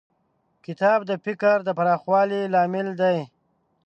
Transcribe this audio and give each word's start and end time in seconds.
کتاب 0.65 0.99
د 1.09 1.11
فکر 1.25 1.55
د 1.63 1.69
پراخوالي 1.77 2.41
لامل 2.53 2.87
دی. 3.01 3.17